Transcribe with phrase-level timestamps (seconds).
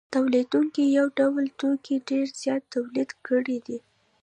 [0.13, 3.79] تولیدونکو یو ډول توکي ډېر زیات تولید کړي دي